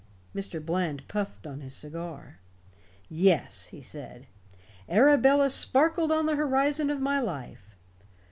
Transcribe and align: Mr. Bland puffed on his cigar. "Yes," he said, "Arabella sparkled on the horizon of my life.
Mr. 0.33 0.59
Bland 0.65 1.07
puffed 1.07 1.45
on 1.45 1.61
his 1.61 1.75
cigar. 1.75 2.39
"Yes," 3.07 3.67
he 3.67 3.81
said, 3.83 4.25
"Arabella 4.89 5.51
sparkled 5.51 6.11
on 6.11 6.25
the 6.25 6.37
horizon 6.37 6.89
of 6.89 6.99
my 6.99 7.19
life. 7.19 7.75